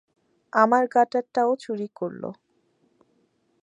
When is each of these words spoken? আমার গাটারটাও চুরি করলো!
আমার 0.53 0.83
গাটারটাও 0.87 1.51
চুরি 1.55 1.87
করলো! 1.95 2.29